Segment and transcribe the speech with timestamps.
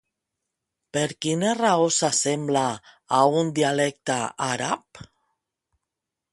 [0.97, 2.65] Per quina raó s'assembla
[3.19, 4.19] a un dialecte
[4.51, 5.05] àrab?